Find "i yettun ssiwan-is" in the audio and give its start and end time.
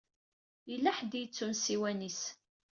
1.15-2.21